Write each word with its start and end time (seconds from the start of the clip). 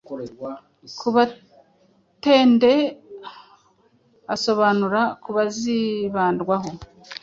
Kabatende 0.99 2.73
asobanura 4.35 5.01
ku 5.21 5.29
bazibandwaho 5.35 6.69